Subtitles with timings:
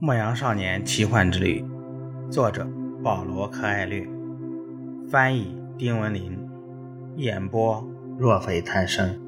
[0.00, 1.64] 牧羊少年奇幻之旅，
[2.30, 2.64] 作者
[3.02, 4.06] 保罗·柯艾略，
[5.10, 6.38] 翻译丁文林，
[7.16, 7.84] 演播
[8.16, 9.20] 若非贪生，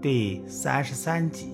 [0.00, 1.52] 第三十三集。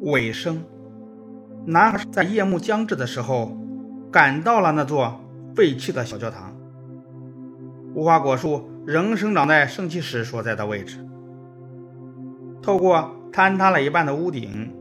[0.00, 0.60] 尾声，
[1.64, 3.56] 男孩在夜幕将至的时候，
[4.10, 5.20] 赶到了那座
[5.54, 6.52] 废弃的小教堂。
[7.94, 10.98] 无花果树仍生长在圣骑士所在的位置，
[12.60, 14.74] 透过坍塌了一半的屋顶。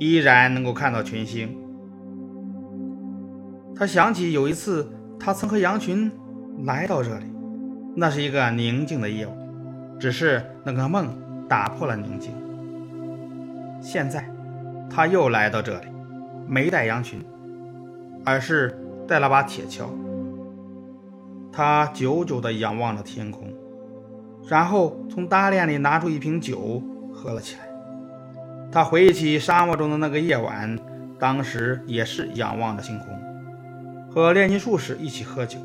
[0.00, 1.54] 依然能够看到群星。
[3.76, 6.10] 他想起有一次，他曾和羊群
[6.64, 7.26] 来到这里，
[7.94, 9.36] 那是一个宁静的夜晚。
[9.98, 11.06] 只是那个梦
[11.46, 12.32] 打破了宁静。
[13.82, 14.26] 现在，
[14.88, 15.88] 他又来到这里，
[16.48, 17.22] 没带羊群，
[18.24, 18.74] 而是
[19.06, 19.84] 带了把铁锹。
[21.52, 23.52] 他久久地仰望着天空，
[24.48, 27.69] 然后从大链里拿出一瓶酒，喝了起来。
[28.72, 30.78] 他回忆起沙漠中的那个夜晚，
[31.18, 33.08] 当时也是仰望着星空，
[34.08, 35.58] 和炼金术士一起喝酒。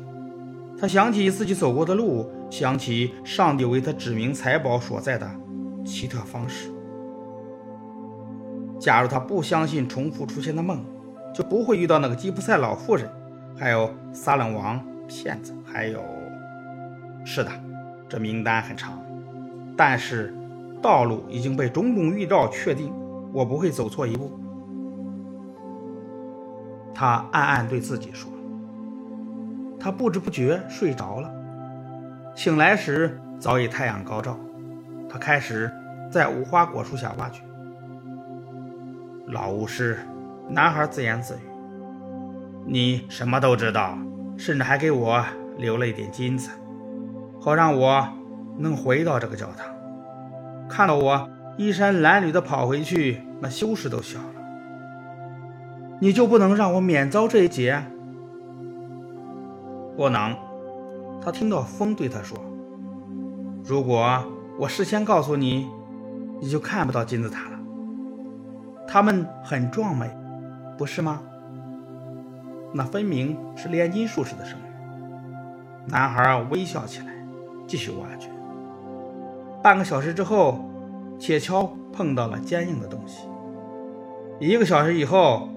[0.76, 5.30] 他想起自己走过的路，想起上帝为他指明财宝所在的
[5.84, 6.68] 奇特方式。
[8.80, 10.84] 假如他不相信重复出现的梦，
[11.32, 13.08] 就不会遇到那个吉普赛老妇人，
[13.56, 16.02] 还有撒冷王骗子，还有……
[17.24, 17.50] 是的，
[18.08, 19.00] 这名单很长，
[19.76, 20.35] 但是。
[20.82, 22.92] 道路已经被种种预兆确定，
[23.32, 24.30] 我不会走错一步。
[26.94, 28.30] 他暗暗对自己说。
[29.78, 31.30] 他不知不觉睡着了，
[32.34, 34.36] 醒来时早已太阳高照。
[35.08, 35.70] 他开始
[36.10, 37.42] 在无花果树下挖掘。
[39.26, 39.98] 老巫师，
[40.48, 41.40] 男孩自言自语
[42.64, 43.96] ：“你什么都知道，
[44.36, 45.22] 甚至还给我
[45.58, 46.50] 留了一点金子，
[47.40, 48.08] 好让我
[48.56, 49.66] 能回到这个教堂。”
[50.68, 54.26] 看到我衣衫褴褛地跑回去，那羞耻都笑了。
[56.00, 57.82] 你就不能让我免遭这一劫？
[59.96, 60.36] 不能。
[61.22, 62.38] 他听到风对他说
[63.64, 64.22] ：“如果
[64.58, 65.66] 我事先告诉你，
[66.40, 67.58] 你就看不到金字塔了。
[68.86, 70.08] 它们很壮美，
[70.76, 71.20] 不是吗？”
[72.74, 74.66] 那分明是炼金术士的声音。
[75.86, 77.06] 男孩微笑起来，
[77.66, 78.28] 继续挖掘。
[79.62, 80.64] 半个小时之后，
[81.18, 83.28] 铁锹碰到了坚硬的东西。
[84.38, 85.48] 一个小时以后，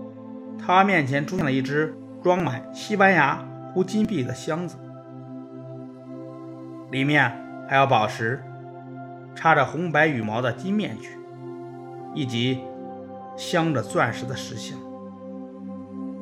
[0.58, 1.94] 他面前出现了一只
[2.24, 3.46] 装满西班牙
[3.76, 4.78] 镀金币的箱子，
[6.92, 7.32] 里面
[7.68, 8.42] 还有宝石、
[9.36, 11.20] 插着红白羽毛的金面具，
[12.16, 12.62] 以及
[13.36, 14.78] 镶着钻石的石像，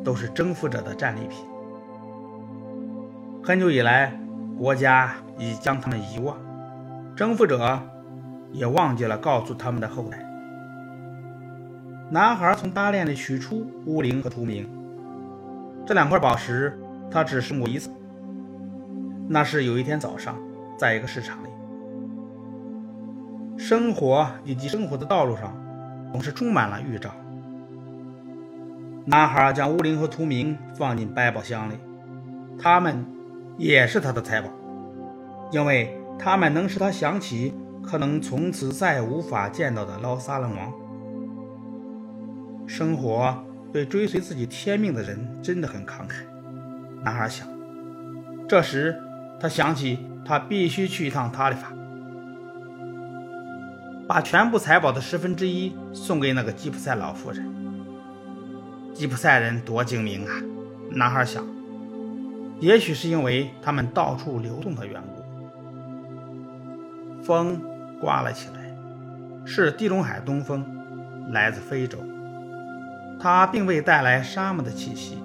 [0.04, 1.46] 都是征服者的战利品。
[3.44, 4.20] 很久以来，
[4.58, 6.36] 国家已将他们遗忘。
[7.18, 7.82] 征服者
[8.54, 10.24] 也忘记了告诉他们的后代。
[12.12, 14.70] 男孩从搭链里取出乌灵和图明
[15.84, 16.80] 这两块宝石，
[17.10, 17.90] 他只使用过一次。
[19.28, 20.38] 那是有一天早上，
[20.78, 21.48] 在一个市场里，
[23.58, 25.58] 生活以及生活的道路上
[26.12, 27.10] 总是充满了预兆。
[29.06, 31.74] 男孩将乌灵和图明放进百宝箱里，
[32.60, 33.04] 他们
[33.58, 34.50] 也是他的财宝，
[35.50, 36.00] 因为。
[36.20, 40.74] 他们能使他想起可能从此再无法见到的捞撒冷王。
[42.68, 43.34] 生活
[43.72, 46.24] 对追随自己天命的人真的很慷慨，
[47.04, 47.48] 男孩想。
[48.48, 49.02] 这时，
[49.40, 51.72] 他想起他必须去一趟塔利法，
[54.08, 57.46] 把全部财宝的十分之一送给那个吉普赛老妇人。
[58.94, 60.32] 吉普赛人多精明啊！
[60.92, 61.46] 男孩想，
[62.60, 65.17] 也许是因为他们到处流动的缘故。
[67.28, 67.62] 风
[68.00, 68.74] 刮了起来，
[69.46, 70.66] 是地中海东风，
[71.34, 71.98] 来自非洲。
[73.20, 75.18] 它并未带来沙漠的气息，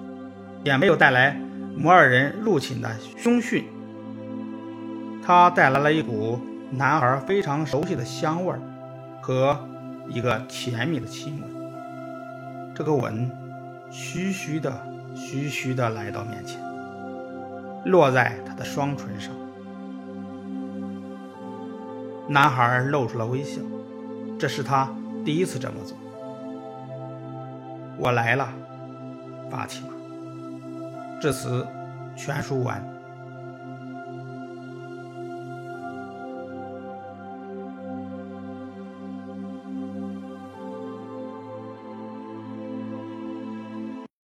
[0.65, 1.39] 也没有带来
[1.77, 3.63] 摩尔人入侵的凶讯。
[5.25, 6.37] 它带来了一股
[6.71, 8.59] 男孩非常熟悉的香味儿
[9.21, 9.57] 和
[10.09, 11.49] 一个甜蜜的亲吻。
[12.75, 13.31] 这个吻，
[13.89, 14.73] 徐徐的、
[15.15, 16.59] 徐徐的来到面前，
[17.85, 19.33] 落在他的双唇上。
[22.33, 23.61] 男孩露出了微笑，
[24.39, 24.89] 这是他
[25.23, 25.95] 第一次这么做。
[27.95, 28.49] 我来了，
[29.51, 29.93] 法提玛。
[31.21, 31.63] 至此，
[32.15, 32.83] 全书完。